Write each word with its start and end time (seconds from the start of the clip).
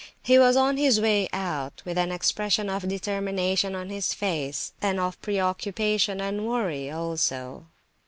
He 0.23 0.39
was 0.39 0.57
on 0.57 0.77
his 0.77 0.99
way 0.99 1.29
out, 1.31 1.83
with 1.85 1.95
an 1.95 2.11
expression 2.11 2.71
of 2.71 2.87
determination 2.87 3.75
on 3.75 3.89
his 3.91 4.15
face, 4.15 4.73
and 4.81 4.99
of 4.99 5.21
preoccupation 5.21 6.19
and 6.19 6.47
worry 6.47 6.89
also. 6.89 7.67